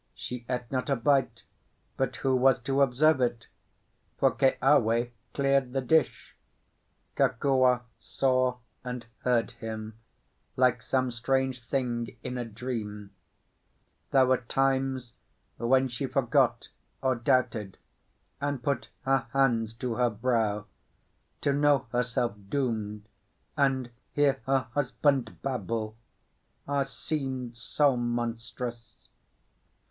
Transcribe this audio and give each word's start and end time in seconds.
She 0.15 0.47
ate 0.49 0.71
not 0.71 0.89
a 0.89 0.95
bite, 0.95 1.43
but 1.95 2.15
who 2.15 2.35
was 2.35 2.59
to 2.61 2.81
observe 2.81 3.21
it? 3.21 3.45
for 4.17 4.31
Keawe 4.31 5.11
cleared 5.31 5.73
the 5.73 5.81
dish. 5.81 6.35
Kokua 7.15 7.81
saw 7.99 8.57
and 8.83 9.05
heard 9.19 9.51
him, 9.51 9.99
like 10.55 10.81
some 10.81 11.11
strange 11.11 11.63
thing 11.63 12.17
in 12.23 12.39
a 12.39 12.45
dream; 12.45 13.11
there 14.09 14.25
were 14.25 14.39
times 14.41 15.13
when 15.59 15.87
she 15.87 16.07
forgot 16.07 16.69
or 17.03 17.13
doubted, 17.13 17.77
and 18.41 18.63
put 18.63 18.89
her 19.03 19.27
hands 19.33 19.71
to 19.75 19.97
her 19.97 20.09
brow; 20.09 20.65
to 21.41 21.53
know 21.53 21.85
herself 21.91 22.33
doomed 22.49 23.07
and 23.55 23.91
hear 24.13 24.41
her 24.47 24.61
husband 24.73 25.39
babble, 25.43 25.95
seemed 26.85 27.55
so 27.55 27.95
monstrous. 27.95 28.95